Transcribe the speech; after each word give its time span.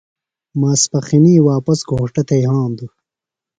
ماسپخِنی 0.59 1.35
واپس 1.47 1.79
گھوݜٹہ 1.89 2.21
تھےۡ 2.27 2.41
یھاندُوۡ۔ 2.43 2.91